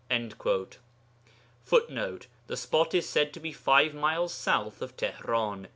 [1.63, 5.67] [Footnote: The spot is said to be five miles south of Tihran.